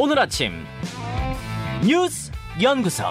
[0.00, 0.52] 오늘 아침
[1.84, 2.30] 뉴스
[2.62, 3.02] 연구소.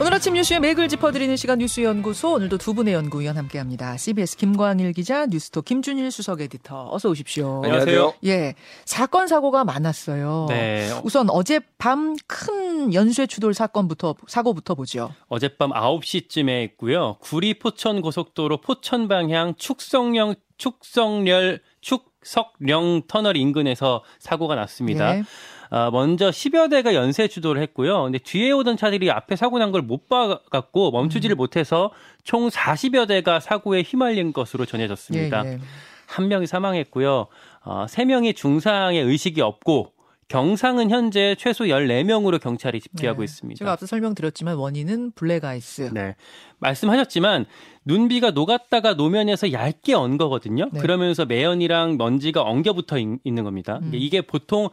[0.00, 3.98] 오늘 아침 뉴스의 맥을 짚어드리는 시간 뉴스 연구소 오늘도 두 분의 연구위원 함께합니다.
[3.98, 7.60] CBS 김광일 기자, 뉴스토 김준일 수석 에디터 어서 오십시오.
[7.62, 8.14] 안녕하세요.
[8.24, 8.54] 예,
[8.86, 10.46] 사건 사고가 많았어요.
[10.48, 10.90] 네.
[11.04, 15.12] 우선 어젯밤 큰 연쇄 추돌 사건부터 사고부터 보죠.
[15.28, 17.18] 어젯밤 9시쯤에 했고요.
[17.20, 25.16] 구리 포천 고속도로 포천 방향 축성령 축성렬 축석령 터널 인근에서 사고가 났습니다.
[25.16, 25.22] 예.
[25.70, 28.04] 아, 먼저 10여 대가 연쇄 추돌을 했고요.
[28.04, 31.38] 근데 뒤에 오던 차들이 앞에 사고 난 걸 못 봐갖고 멈추지를 음.
[31.38, 31.90] 못해서
[32.24, 35.44] 총 40여 대가 사고에 휘말린 것으로 전해졌습니다.
[35.44, 35.58] 예, 예.
[36.06, 37.26] 한 명이 사망했고요.
[37.64, 39.92] 어, 3명이 중상의 의식이 없고
[40.28, 43.24] 경상은 현재 최소 14명으로 경찰이 집계하고 네.
[43.24, 43.58] 있습니다.
[43.58, 45.90] 제가 앞서 설명드렸지만 원인은 블랙아이스.
[45.92, 46.16] 네.
[46.58, 47.46] 말씀하셨지만
[47.88, 50.68] 눈비가 녹았다가 노면에서 얇게 언 거거든요.
[50.72, 50.78] 네.
[50.80, 53.78] 그러면서 매연이랑 먼지가 엉겨 붙어 있- 있는 겁니다.
[53.82, 53.90] 음.
[53.94, 54.68] 이게 보통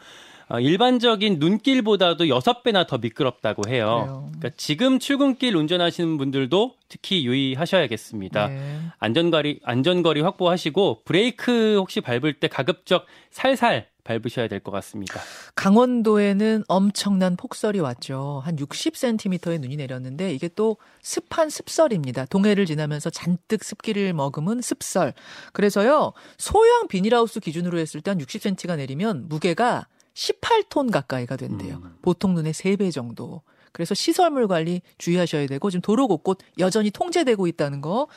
[0.47, 4.02] 어, 일반적인 눈길보다도 6배나 더 미끄럽다고 해요.
[4.03, 4.23] 그래요.
[4.27, 8.47] 그러니까 지금 출근길 운전하시는 분들도 특히 유의하셔야겠습니다.
[8.49, 8.80] 네.
[8.99, 15.20] 안전거리 안전거리 확보하시고 브레이크 혹시 밟을 때 가급적 살살 밟으셔야 될 것 같습니다.
[15.56, 18.42] 강원도에는 엄청난 폭설이 왔죠.
[18.45, 22.26] 한 60cm의 눈이 내렸는데 이게 또 습한 습설입니다.
[22.26, 25.14] 동해를 지나면서 잔뜩 습기를 머금은 습설.
[25.52, 31.81] 그래서요, 소형 비닐하우스 기준으로 했을 때 한 60cm가 내리면 무게가 18톤 가까이가 된대요.
[31.83, 31.98] 음.
[32.03, 33.42] 보통 눈의 3배 정도.
[33.72, 38.08] 그래서 시설물 관리 주의하셔야 되고 지금 도로 곳곳 여전히 통제되고 있다는 거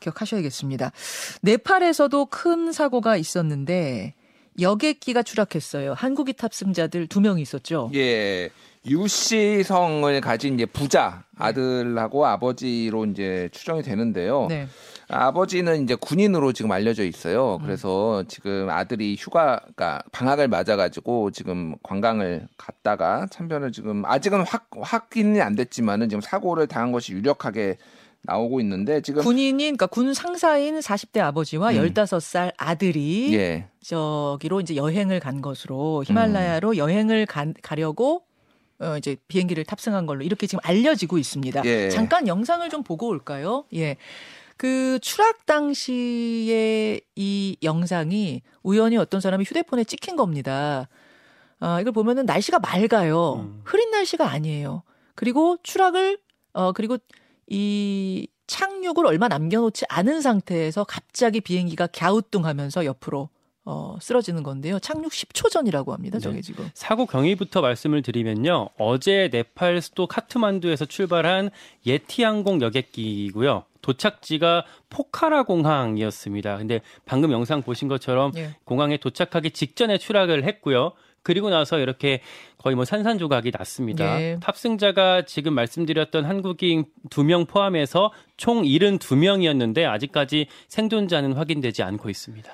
[0.00, 0.92] 기억하셔야겠습니다.
[1.42, 4.14] 네팔에서도 큰 사고가 있었는데
[4.60, 5.94] 여객기가 추락했어요.
[5.94, 7.90] 한국인 탑승자들 두 명이 있었죠.
[7.94, 8.50] 예.
[8.86, 14.46] 유씨 성을 가진 이제 부자 아들하고 아버지로 이제 추정이 되는데요.
[14.48, 14.66] 네.
[15.08, 17.58] 아버지는 이제 군인으로 지금 알려져 있어요.
[17.62, 25.54] 그래서 지금 아들이 휴가가 방학을 맞아가지고 지금 관광을 갔다가 참변을 지금 아직은 확 확인이 안
[25.54, 27.78] 됐지만은 지금 사고를 당한 것이 유력하게
[28.22, 31.76] 나오고 있는데 지금 군인인 그러니까 군 상사인 40대 아버지와 음.
[31.76, 33.66] 15살 아들이 예.
[33.82, 38.22] 저기로 이제 여행을 간 것으로 히말라야로 여행을 가, 가려고
[38.80, 41.62] 어 이제 비행기를 탑승한 걸로 이렇게 지금 알려지고 있습니다.
[41.64, 41.90] 예.
[41.90, 43.64] 잠깐 영상을 좀 보고 올까요?
[43.74, 43.96] 예.
[44.56, 50.88] 그 추락 당시에 이 영상이 우연히 어떤 사람이 휴대폰에 찍힌 겁니다.
[51.60, 53.34] 아, 이걸 보면은 날씨가 맑아요.
[53.36, 53.60] 음.
[53.64, 54.82] 흐린 날씨가 아니에요.
[55.14, 56.18] 그리고 추락을
[56.52, 56.98] 어 그리고
[57.50, 63.28] 이 착륙을 얼마 남겨놓지 않은 상태에서 갑자기 비행기가 갸우뚱하면서 옆으로
[63.64, 64.78] 어 쓰러지는 건데요.
[64.78, 66.18] 착륙 10초 전이라고 합니다.
[66.18, 66.42] 저게 네.
[66.42, 66.70] 지금.
[66.72, 68.70] 사고 경위부터 말씀을 드리면요.
[68.78, 71.50] 어제 네팔 수도 카트만두에서 출발한
[71.84, 73.64] 예티 항공 여객기이고요.
[73.82, 76.56] 도착지가 포카라 공항이었습니다.
[76.56, 78.54] 근데 방금 영상 보신 것처럼 예.
[78.64, 80.92] 공항에 도착하기 직전에 추락을 했고요.
[81.28, 82.22] 그리고 나서 이렇게
[82.56, 84.18] 거의 뭐 산산조각이 났습니다.
[84.18, 84.38] 예.
[84.40, 92.50] 탑승자가 지금 말씀드렸던 한국인 두 명 포함해서 총 72명이었는데 아직까지 생존자는 확인되지 않고 있습니다.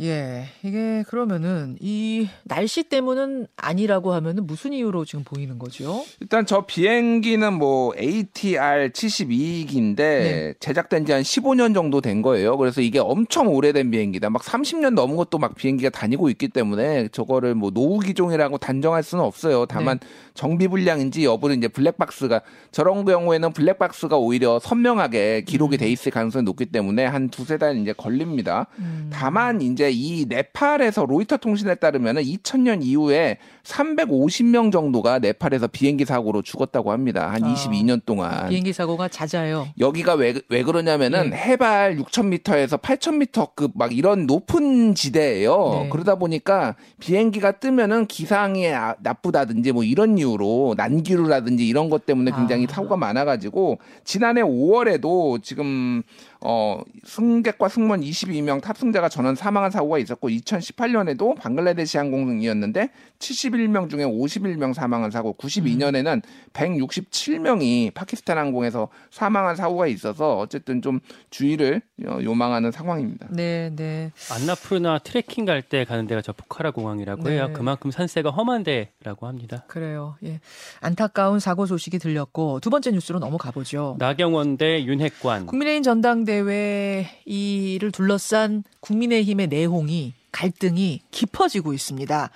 [0.00, 6.04] 예, 이게 그러면은 이 날씨 때문은 아니라고 하면은 무슨 이유로 지금 보이는 거죠?
[6.20, 10.54] 일단 저 비행기는 뭐 ATR 72기인데 네.
[10.60, 12.56] 제작된 지 한 15년 정도 된 거예요.
[12.56, 14.30] 그래서 이게 엄청 오래된 비행기다.
[14.30, 19.24] 막 30년 넘은 것도 막 비행기가 다니고 있기 때문에 저거를 뭐 노후 기종이라고 단정할 수는
[19.24, 19.66] 없어요.
[19.66, 19.98] 다만
[20.34, 26.66] 정비 불량인지 여부는 이제 블랙박스가 저런 경우에는 블랙박스가 오히려 선명하게 기록이 돼 있을 가능성이 높기
[26.66, 28.66] 때문에 한 두세 달 이제 걸립니다.
[28.78, 29.10] 음.
[29.12, 36.90] 다만 이제 이 네팔에서 로이터 통신에 따르면은 2000년 이후에 350명 정도가 네팔에서 비행기 사고로 죽었다고
[36.90, 37.30] 합니다.
[37.30, 37.54] 한 아.
[37.54, 38.48] 22년 동안.
[38.48, 39.68] 비행기 사고가 잦아요.
[39.78, 41.36] 여기가 왜, 왜 그러냐면은 네.
[41.36, 45.80] 해발 6,000m에서 8,000m급 막 이런 높은 지대예요.
[45.82, 45.88] 네.
[45.90, 52.66] 그러다 보니까 비행기가 뜨면은 기상이 아- 나쁘다든지 뭐 이런 이유로 난기류라든지 이런 것 때문에 굉장히
[52.68, 52.72] 아.
[52.72, 56.02] 사고가 많아가지고 지난해 5월에도 지금
[56.40, 64.72] 어 승객과 승무원 22명 탑승자가 전원 사망한 사고가 있었고 2018년에도 방글라데시 항공이었는데 71명 중에 51명
[64.74, 66.22] 사망한 사고 92년에는
[66.52, 71.00] 167명이 파키스탄 항공에서 사망한 사고가 있어서 어쨌든 좀
[71.30, 73.26] 주의를 어, 요망하는 상황입니다.
[73.30, 74.12] 네, 네.
[74.30, 77.32] 안나푸르나 트레킹 갈 때 가는 데가 저 포카라 공항이라고 네.
[77.32, 77.50] 해요.
[77.52, 79.64] 그만큼 산세가 험한 데라고 합니다.
[79.66, 80.16] 그래요.
[80.24, 80.40] 예.
[80.80, 83.96] 안타까운 사고 소식이 들렸고 두 번째 뉴스로 넘어가 보죠.
[83.98, 85.46] 나경원 대 윤핵관.
[85.46, 92.30] 국민의힘 전당대회 이를 둘러싼 국민의힘의 내홍이 갈등이 깊어지고 있습니다.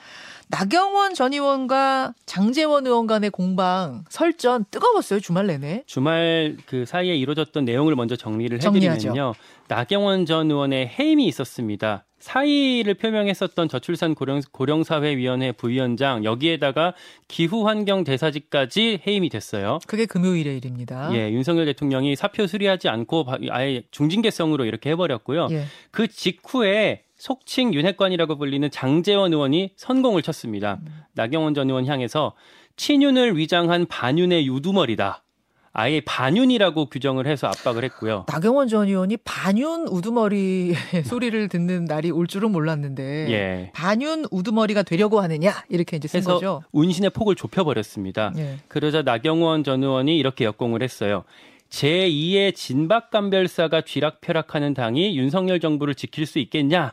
[0.53, 5.83] 나경원 전 의원과 장재원 의원 간의 공방 설전 뜨거웠어요 주말 내내.
[5.87, 8.95] 주말 그 사이에 이루어졌던 내용을 먼저 정리를 정리하죠.
[9.09, 9.33] 해드리면요.
[9.69, 12.05] 나경원 전 의원의 해임이 있었습니다.
[12.19, 16.93] 사의를 표명했었던 저출산 고령, 고령 사회위원회 부위원장 여기에다가
[17.29, 19.79] 기후환경 대사직까지 해임이 됐어요.
[19.87, 21.09] 그게 금요일의 일입니다.
[21.15, 25.49] 예, 윤석열 대통령이 사표 수리하지 않고 바- 아예 중징계성으로 이렇게 해버렸고요.
[25.51, 25.65] 예.
[25.91, 30.81] 그 직후에 속칭 윤핵관이라고 불리는 장재원 의원이 선공을 쳤습니다.
[31.13, 32.33] 나경원 전 의원 향해서
[32.75, 35.23] 친윤을 위장한 반윤의 유두머리다.
[35.73, 38.25] 아예 반윤이라고 규정을 해서 압박을 했고요.
[38.27, 40.75] 나경원 전 의원이 반윤 우두머리
[41.07, 43.71] 소리를 듣는 날이 올 줄은 몰랐는데 예.
[43.73, 46.63] 반윤 우두머리가 되려고 하느냐 이렇게 이제 쓴 거죠.
[46.73, 48.33] 운신의 폭을 좁혀버렸습니다.
[48.39, 48.57] 예.
[48.67, 51.23] 그러자 나경원 전 의원이 이렇게 역공을 했어요.
[51.73, 56.93] 제2의 진박감별사가 쥐락펴락하는 당이 윤석열 정부를 지킬 수 있겠냐?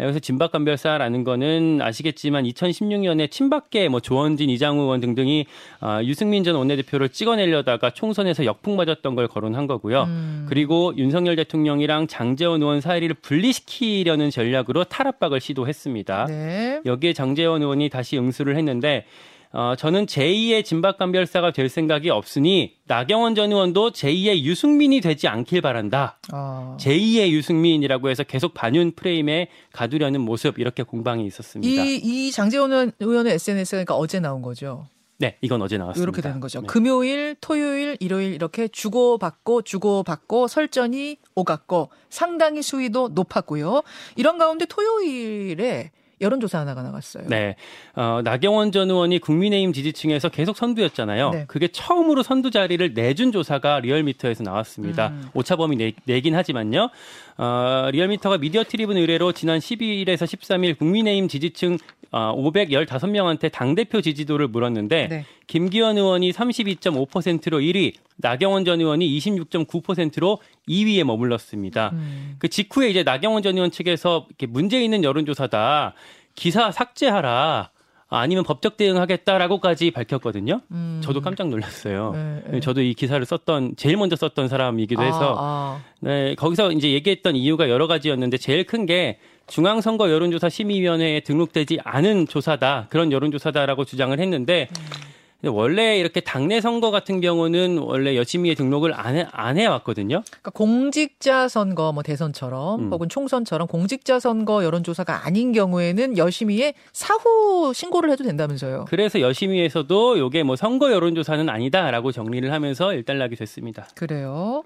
[0.00, 5.46] 여기서 진박감별사라는 거는 아시겠지만 2016년에 친박계 뭐 조원진, 이장우 의원 등등이
[5.80, 10.04] 아, 유승민 전 원내대표를 찍어내려다가 총선에서 역풍 맞았던 걸 거론한 거고요.
[10.04, 10.46] 음.
[10.48, 16.26] 그리고 윤석열 대통령이랑 장재원 의원 사이를 분리시키려는 전략으로 탈압박을 시도했습니다.
[16.26, 16.80] 네.
[16.84, 19.04] 여기에 장재원 의원이 다시 응수를 했는데
[19.52, 26.18] 어, 저는 제2의 진박감별사가 될 생각이 없으니 나경원 전 의원도 제2의 유승민이 되지 않길 바란다.
[26.32, 26.76] 아.
[26.80, 31.84] 제2의 유승민이라고 해서 계속 반윤 프레임에 가두려는 모습 이렇게 공방이 있었습니다.
[31.84, 34.86] 이, 이 장재원 의원의 SNS가 그러니까 어제 나온 거죠.
[35.18, 36.02] 네, 이건 어제 나왔습니다.
[36.02, 36.62] 이렇게 되는 거죠.
[36.62, 36.66] 네.
[36.66, 43.82] 금요일, 토요일, 일요일 이렇게 주고받고 주고받고 설전이 오갔고 상당히 수위도 높았고요.
[44.16, 47.24] 이런 가운데 토요일에 여론조사 하나가 나갔어요.
[47.26, 47.56] 네.
[47.94, 51.30] 어, 나경원 전 의원이 국민의힘 지지층에서 계속 선두였잖아요.
[51.30, 51.44] 네.
[51.48, 55.08] 그게 처음으로 선두 자리를 내준 조사가 리얼미터에서 나왔습니다.
[55.08, 55.28] 음.
[55.34, 56.90] 오차범위 내, 내긴 하지만요.
[57.38, 61.78] 어, 리얼미터가 미디어트리뷴 의뢰로 지난 12일에서 13일 국민의힘 지지층
[62.12, 65.24] 어, 515명한테 당대표 지지도를 물었는데 네.
[65.46, 71.90] 김기현 의원이 32.5%로 1위, 나경원 전 의원이 26.9%로 2위에 머물렀습니다.
[71.94, 72.36] 음.
[72.38, 75.94] 그 직후에 이제 나경원 전 의원 측에서 이렇게 문제 있는 여론조사다.
[76.34, 77.70] 기사 삭제하라.
[78.14, 80.60] 아니면 법적 대응하겠다라고까지 밝혔거든요.
[80.70, 81.00] 음.
[81.02, 82.12] 저도 깜짝 놀랐어요.
[82.14, 82.60] 네, 네.
[82.60, 87.70] 저도 이 기사를 썼던 제일 먼저 썼던 사람이기도 해서 아, 네, 거기서 이제 얘기했던 이유가
[87.70, 94.68] 여러 가지였는데 제일 큰 게 중앙선거 여론조사 심의위원회에 등록되지 않은 조사다 그런 여론조사다라고 주장을 했는데
[94.70, 95.01] 근데
[95.48, 100.22] 원래 이렇게 당내 선거 같은 경우는 원래 여심위에 등록을 안, 해, 안 해왔거든요.
[100.24, 102.92] 그러니까 공직자 선거 뭐 대선처럼 음.
[102.92, 108.86] 혹은 총선처럼 공직자 선거 여론조사가 아닌 경우에는 열심히에 사후 신고를 해도 된다면서요.
[108.88, 113.88] 그래서 여심위에서도 요게 뭐 선거 여론조사는 아니다라고 정리를 하면서 일단락이 됐습니다.
[113.94, 114.62] 그래요.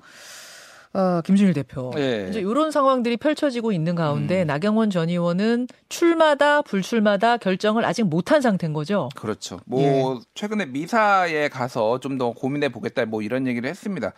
[0.96, 1.92] 어, 김준일 대표.
[1.98, 2.26] 예.
[2.30, 4.46] 이제 이런 상황들이 펼쳐지고 있는 가운데 음.
[4.46, 9.08] 나경원 전 의원은 출마다 불출마다 결정을 아직 못한 상태인 거죠.
[9.14, 9.60] 그렇죠.
[9.66, 10.20] 뭐 예.
[10.34, 14.12] 최근에 미사에 가서 좀 더 고민해 보겠다 뭐 이런 얘기를 했습니다.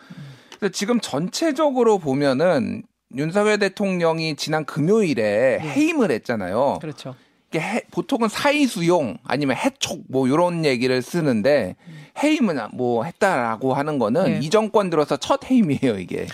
[0.57, 2.83] 근데 지금 전체적으로 보면은
[3.15, 6.77] 윤석열 대통령이 지난 금요일에 해임을 했잖아요.
[6.79, 7.15] 그렇죠.
[7.49, 11.75] 이게 해- 보통은 사의 수용 아니면 해촉 뭐 이런 얘기를 쓰는데
[12.23, 14.39] 해임은 뭐 했다라고 하는 거는 네.
[14.41, 16.27] 이 정권 들어서 첫 해임이에요 이게.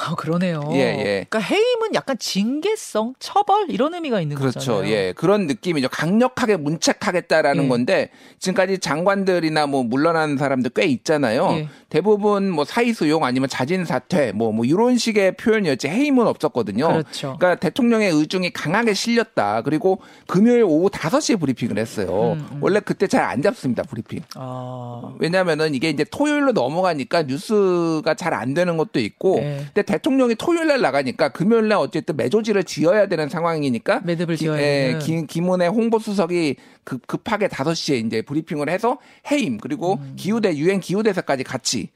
[0.00, 0.62] 아, 그러네요.
[0.72, 1.26] 예, 예.
[1.28, 4.58] 그러니까 해임은 약간 징계성, 처벌 이런 의미가 있는 그렇죠.
[4.58, 4.90] 거잖아요.
[4.90, 5.12] 예.
[5.16, 5.88] 그런 느낌이죠.
[5.88, 7.68] 강력하게 문책하겠다라는 예.
[7.68, 11.48] 건데 지금까지 장관들이나 뭐 물러난 사람들 꽤 있잖아요.
[11.52, 11.68] 예.
[11.88, 16.86] 대부분 뭐 사의 수용 아니면 자진 사퇴 뭐뭐 이런 식의 표현이었지 해임은 없었거든요.
[16.88, 17.36] 그렇죠.
[17.38, 19.62] 그러니까 대통령의 의중이 강하게 실렸다.
[19.62, 22.36] 그리고 금요일 오후 5시에 브리핑을 했어요.
[22.38, 22.58] 음, 음.
[22.62, 23.82] 원래 그때 잘 안 잡습니다.
[23.82, 24.20] 브리핑.
[24.36, 25.12] 아.
[25.18, 29.64] 왜냐면은 이게 이제 토요일로 넘어가니까 뉴스가 잘 안 되는 것도 있고 네.
[29.74, 34.60] 근데 대통령이 토요일 날 나가니까 금요일 날 어쨌든 매조지를 지어야 되는 상황이니까 매듭을 기- 지어야
[34.60, 34.98] 예, 되는.
[34.98, 38.98] 기- 김은혜 홍보수석이 급, 급하게 5시에 이제 브리핑을 해서
[39.30, 40.12] 해임 그리고 음.
[40.16, 41.88] 기후대 유엔 기후대사까지 같이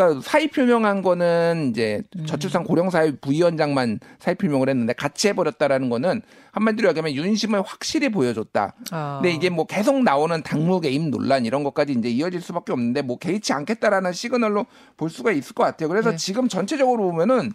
[0.00, 2.24] 그러니까 사의 표명한 거는 이제 음.
[2.24, 8.74] 저출산 고령사회 부위원장만 사의 표명을 했는데 같이 해버렸다라는 거는 한마디로 얘기하면 윤심을 확실히 보여줬다.
[8.90, 9.20] 아.
[9.20, 13.18] 근데 이게 뭐 계속 나오는 당무 개입 논란 이런 것까지 이제 이어질 수밖에 없는데 뭐
[13.18, 14.64] 개의치 않겠다라는 시그널로
[14.96, 15.88] 볼 수가 있을 것 같아요.
[15.90, 16.16] 그래서 네.
[16.16, 17.52] 지금 전체적으로 보면은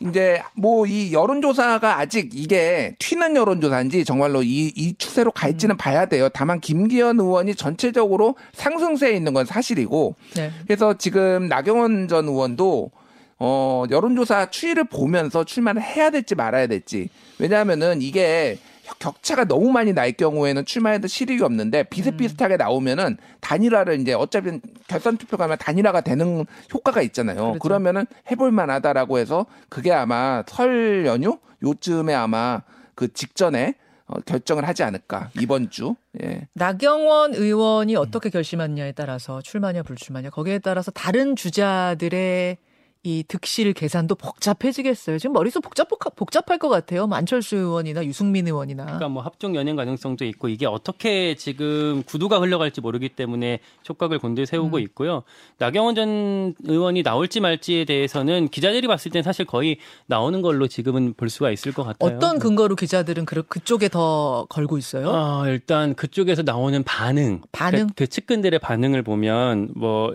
[0.00, 6.28] 이제 뭐 이 여론조사가 아직 이게 튀는 여론조사인지 정말로 이, 이 추세로 갈지는 봐야 돼요.
[6.28, 10.50] 다만 김기현 의원이 전체적으로 상승세에 있는 건 사실이고 네.
[10.66, 12.90] 그래서 지금 나경원 전 의원도
[13.38, 17.08] 어 여론조사 추이를 보면서 출마를 해야 될지 말아야 될지
[17.38, 18.58] 왜냐하면은 이게
[18.98, 25.36] 격차가 너무 많이 날 경우에는 출마해도 실익이 없는데 비슷비슷하게 나오면은 단일화를 이제 어차피 결선 투표
[25.36, 27.36] 가면 단일화가 되는 효과가 있잖아요.
[27.36, 27.58] 그렇죠.
[27.60, 32.62] 그러면은 해볼 만하다라고 해서 그게 아마 설 연휴 요쯤에 아마
[32.94, 33.74] 그 직전에
[34.06, 35.96] 어, 결정을 하지 않을까 이번 주.
[36.22, 36.46] 예.
[36.52, 42.58] 나경원 의원이 어떻게 결심하느냐에 따라서 출마냐 불출마냐 거기에 따라서 다른 주자들의
[43.04, 45.18] 이 득실 계산도 복잡해지겠어요.
[45.18, 47.06] 지금 머릿속 복잡 복잡할 것 같아요.
[47.06, 48.84] 뭐 안철수 의원이나 유승민 의원이나.
[48.84, 54.46] 그러니까 뭐 합종 연행 가능성도 있고 이게 어떻게 지금 구도가 흘러갈지 모르기 때문에 촉각을 곤두에
[54.46, 54.82] 세우고 음.
[54.82, 55.22] 있고요.
[55.58, 61.28] 나경원 전 의원이 나올지 말지에 대해서는 기자들이 봤을 땐 사실 거의 나오는 걸로 지금은 볼
[61.28, 62.16] 수가 있을 것 같아요.
[62.16, 65.08] 어떤 근거로 기자들은 그, 그쪽에 더 걸고 있어요?
[65.08, 67.88] 어, 일단 그쪽에서 나오는 반응, 반응?
[67.88, 70.12] 그, 그 측근들의 반응을 보면 뭐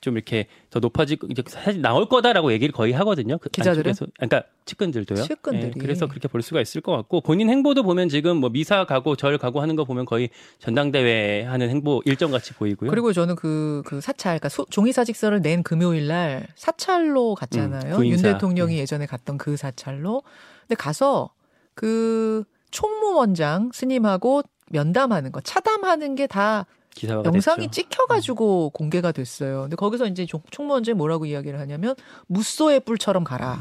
[0.00, 3.38] 좀 이렇게 더 높아지고 사실 나올 거다라고 얘기를 거의 하거든요.
[3.38, 3.90] 그 기자들은?
[3.90, 4.06] 안쪽에서.
[4.16, 5.22] 그러니까 측근들도요.
[5.24, 5.72] 측근들이.
[5.76, 9.16] 예, 그래서 그렇게 볼 수가 있을 것 같고 본인 행보도 보면 지금 뭐 미사 가고
[9.16, 12.90] 절 가고 하는 거 보면 거의 전당대회 하는 행보 일정 같이 보이고요.
[12.90, 17.96] 그리고 저는 그, 그 사찰, 그러니까 소- 종이 사직서를 낸 금요일 날 사찰로 갔잖아요.
[17.96, 18.06] 음.
[18.06, 20.22] 윤 대통령이 예전에 갔던 그 사찰로.
[20.62, 21.30] 근데 가서
[21.74, 26.66] 그 총무원장 스님하고 면담하는 거, 차담하는 게 다
[26.96, 27.82] 기사가 영상이 됐죠.
[27.82, 29.62] 찍혀가지고 공개가 됐어요.
[29.62, 31.94] 근데 거기서 이제 총- 총무원장이 뭐라고 이야기를 하냐면
[32.26, 33.60] 무소의 뿔처럼 가라.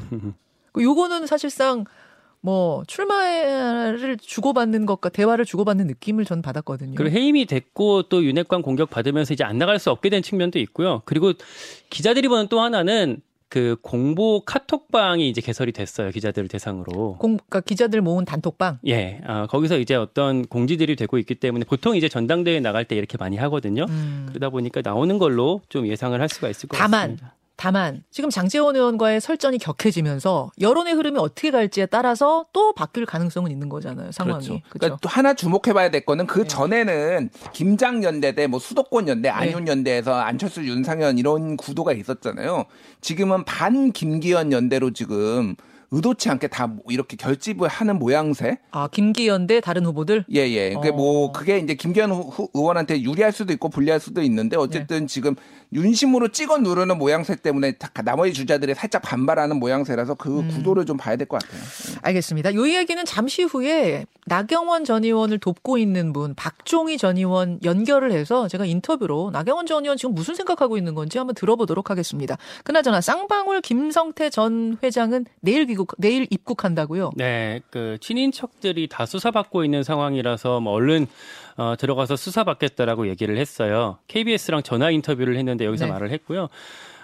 [0.72, 1.84] 그 요거는 사실상
[2.42, 6.96] 뭐 출마를 주고받는 것과 대화를 주고받는 느낌을 전 받았거든요.
[6.96, 11.02] 그리고 해임이 됐고 또 윤핵관 공격 받으면서 이제 안 나갈 수 없게 된 측면도 있고요.
[11.06, 11.34] 그리고
[11.90, 16.12] 기자들이 보는 또 하나는 그 공보 카톡방이 이제 개설이 됐어요.
[16.12, 17.18] 기자들을 대상으로.
[17.18, 18.80] 공, 그러니까 기자들 모은 단톡방.
[18.88, 23.18] 예, 아, 거기서 이제 어떤 공지들이 되고 있기 때문에 보통 이제 전당대회 나갈 때 이렇게
[23.18, 23.86] 많이 하거든요.
[23.88, 24.26] 음.
[24.30, 27.28] 그러다 보니까 나오는 걸로 좀 예상을 할 수가 있을 것 다만 같습니다.
[27.28, 27.45] 다만
[28.12, 34.12] 지금 장재원 의원과의 설전이 격해지면서 여론의 흐름이 어떻게 갈지에 따라서 또 바뀔 가능성은 있는 거잖아요.
[34.12, 34.46] 상황이.
[34.46, 34.62] 그렇죠.
[34.70, 34.70] 그렇죠.
[34.70, 36.48] 그러니까 또 하나 주목해봐야 될 거는 그 네.
[36.48, 42.66] 전에는 김장 연대 대, 뭐 수도권 연대, 안윤 연대에서 안철수, 윤상현 이런 구도가 있었잖아요.
[43.02, 45.56] 지금은 반 김기현 연대로 지금
[45.96, 48.58] 의도치 않게 다뭐 이렇게 결집을 하는 모양새.
[48.72, 50.26] 아 김기현 대 다른 후보들.
[50.34, 50.74] 예, 예.
[50.74, 50.94] 그게 어.
[50.94, 55.06] 뭐, 그게 이제 김기현 후- 후- 의원한테 유리할 수도 있고 불리할 수도 있는데 어쨌든 네.
[55.08, 55.36] 지금
[55.74, 60.48] 윤심으로 찍어 누르는 모양새 때문에 다- 나머지 주자들이 살짝 반발하는 모양새라서 그 음.
[60.50, 61.62] 구도를 좀 봐야 될 것 같아요.
[62.02, 62.52] 알겠습니다.
[62.52, 68.48] 이 이야기는 잠시 후에 나경원 전 의원을 돕고 있는 분 박종희 전 의원 연결을 해서
[68.48, 72.38] 제가 인터뷰로 나경원 전 의원 지금 무슨 생각하고 있는 건지 한번 들어보도록 하겠습니다.
[72.64, 77.12] 그나저나 쌍방울 김성태 전 회장은 내일 귀국 내일 입국한다고요.
[77.16, 81.08] 네, 그 친인척들이 다 수사받고 있는 상황이라서 뭐 얼른
[81.58, 83.98] 어, 들어가서 수사받겠다라고 얘기를 했어요.
[84.08, 85.92] KBS랑 전화 인터뷰를 했는데 여기서 네.
[85.92, 86.50] 말을 했고요.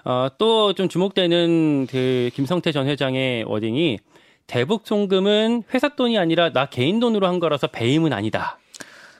[0.03, 3.99] 어, 또 좀 주목되는 그 김성태 전 회장의 워딩이
[4.47, 8.57] 대북 송금은 회사 돈이 아니라 나 개인 돈으로 한 거라서 배임은 아니다.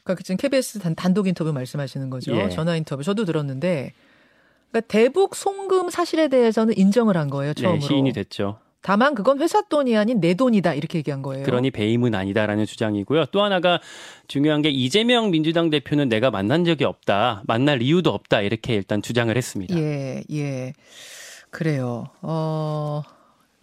[0.03, 2.36] 그러니까 지금 KBS 단, 단독 인터뷰 말씀하시는 거죠.
[2.36, 2.50] 예.
[2.50, 3.94] 전화 인터뷰 저도 들었는데
[4.72, 7.53] 그러니까 대북 송금 사실에 대해서는 인정을 한 거예요.
[7.53, 7.80] 처음으로.
[7.80, 8.58] 네, 시인이 됐죠.
[8.81, 11.43] 다만 그건 회사 돈이 아닌 내 돈이다 이렇게 얘기한 거예요.
[11.45, 13.25] 그러니 배임은 아니다라는 주장이고요.
[13.27, 13.79] 또 하나가
[14.27, 19.35] 중요한 게 이재명 민주당 대표는 내가 만난 적이 없다, 만날 이유도 없다 이렇게 일단 주장을
[19.35, 19.77] 했습니다.
[19.77, 20.73] 예, 예.
[21.51, 22.07] 그래요.
[22.21, 23.03] 어,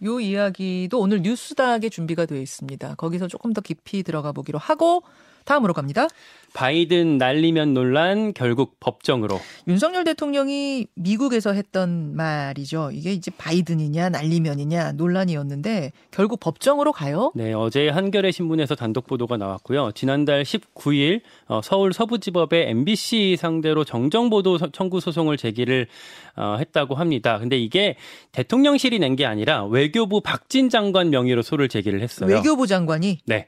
[0.03, 2.95] 요 이야기도 오늘 뉴스닥에 준비가 되어 있습니다.
[2.95, 5.03] 거기서 조금 더 깊이 들어가 보기로 하고
[5.43, 6.07] 다음으로 갑니다.
[6.53, 9.39] 바이든 날리면 논란 결국 법정으로.
[9.67, 12.89] 윤석열 대통령이 미국에서 했던 말이죠.
[12.93, 17.31] 이게 이제 바이든이냐 날리면이냐 논란이었는데 결국 법정으로 가요.
[17.35, 19.91] 네, 어제 한겨레 신문에서 단독 보도가 나왔고요.
[19.93, 25.87] 지난달 19일 어, 서울 서부지법에 MBC 상대로 정정 보도 서- 청구 소송을 제기를
[26.35, 27.37] 어, 했다고 합니다.
[27.37, 27.95] 근데 이게
[28.31, 32.29] 대통령실이 낸 게 아니라 외교부 박진 장관 명의로 소를 제기를 했어요.
[32.33, 33.47] 외교부 장관이 네.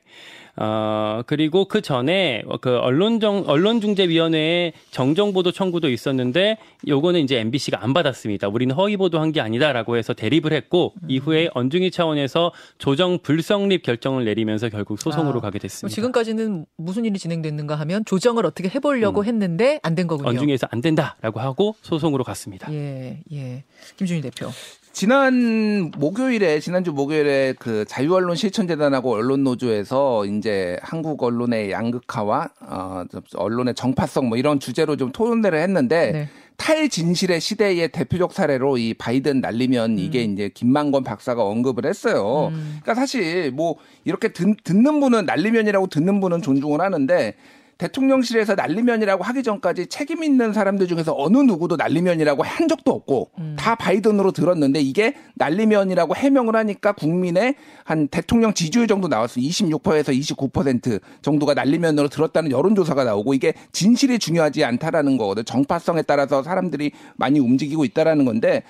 [0.57, 6.57] 어, 그리고 그 전에 그 언론정, 언론중재위원회에 정정보도 청구도 있었는데
[6.87, 8.49] 요거는 이제 MBC가 안 받았습니다.
[8.49, 14.67] 우리는 허위 보도한 게 아니다라고 해서 대립을 했고 이후에 언중위 차원에서 조정 불성립 결정을 내리면서
[14.69, 15.93] 결국 소송으로 아, 가게 됐습니다.
[15.95, 20.29] 지금까지는 무슨 일이 진행됐는가 하면 조정을 어떻게 해보려고 했는데 안 된 거군요.
[20.29, 22.71] 언중위에서 안 된다라고 하고 소송으로 갔습니다.
[22.73, 23.63] 예, 예.
[23.97, 24.49] 김준희 대표.
[24.93, 33.03] 지난 목요일에 지난주 목요일에 그 자유언론 실천재단하고 언론노조에서 이제 한국 언론의 양극화와 어
[33.35, 36.29] 언론의 정파성 뭐 이런 주제로 좀 토론회를 했는데 네.
[36.57, 42.49] 탈진실의 시대의 대표적 사례로 이 바이든 날리면 이게 이제 김만권 박사가 언급을 했어요.
[42.51, 42.77] 음.
[42.81, 47.35] 그러니까 사실 뭐 이렇게 듣, 듣는 분은 날리면이라고 듣는 분은 존중을 하는데
[47.81, 53.73] 대통령실에서 날리면이라고 하기 전까지 책임 있는 사람들 중에서 어느 누구도 날리면이라고 한 적도 없고 다
[53.73, 59.43] 바이든으로 들었는데 이게 날리면이라고 해명을 하니까 국민의 한 대통령 지지율 정도 나왔어요.
[59.43, 65.43] 26%에서 29% 정도가 날리면으로 들었다는 여론조사가 나오고 이게 진실이 중요하지 않다라는 거거든.
[65.43, 68.61] 정파성에 따라서 사람들이 많이 움직이고 있다라는 건데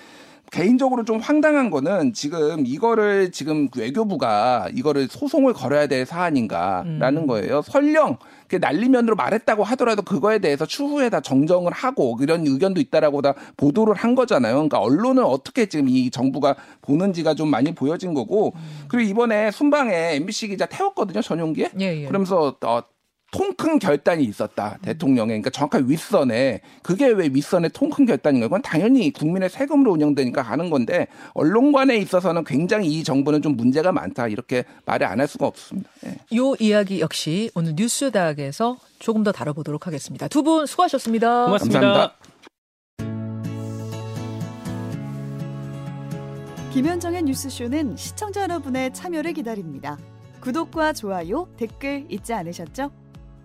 [0.52, 7.28] 개인적으로 좀 황당한 거는 지금 이거를 지금 외교부가 이거를 소송을 걸어야 될 사안인가라는 음.
[7.28, 7.62] 거예요.
[7.62, 8.18] 설령
[8.50, 13.96] 그 난리면으로 말했다고 하더라도 그거에 대해서 추후에 다 정정을 하고 이런 의견도 있다라고 다 보도를
[13.96, 14.56] 한 거잖아요.
[14.56, 18.54] 그러니까 언론은 어떻게 지금 이 정부가 보는지가 좀 많이 보여진 거고
[18.90, 21.72] 그리고 이번에 순방에 MBC 기자 태웠거든요 전용기에.
[21.80, 22.06] 예, 예.
[22.08, 22.84] 그러면서 어,
[23.32, 29.50] 통큰 결단이 있었다 대통령의 그러니까 정확하게 윗선에 그게 왜 윗선에 통큰 결단인가 그건 당연히 국민의
[29.50, 35.22] 세금으로 운영되니까 하는 건데 언론관에 있어서는 굉장히 이 정부는 좀 문제가 많다 이렇게 말을 안
[35.22, 35.90] 할 수가 없습니다.
[36.06, 36.18] 예.
[36.36, 40.28] 요 이야기 역시 오늘 뉴스닥에서 조금 더 다뤄보도록 하겠습니다.
[40.28, 41.46] 두 분 수고하셨습니다.
[41.46, 41.80] 고맙습니다.
[41.80, 42.16] 감사합니다.
[46.74, 49.98] 김현정의 뉴스쇼는 시청자 여러분의 참여를 기다립니다.
[50.40, 52.92] 구독과 좋아요, 댓글 잊지 않으셨죠?